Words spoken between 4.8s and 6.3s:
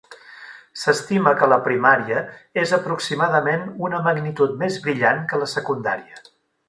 brillant que la secundària.